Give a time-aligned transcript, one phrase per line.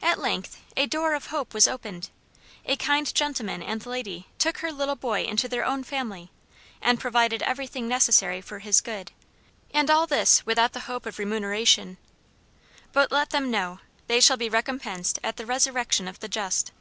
[0.00, 2.08] At length, a door of hope was opened.
[2.64, 6.30] A kind gentleman and lady took her little boy into their own family,
[6.80, 9.10] and provided everything necessary for his good;
[9.74, 11.98] and all this without the hope of remuneration.
[12.94, 16.72] But let them know, they shall be "recompensed at the resurrection of the just."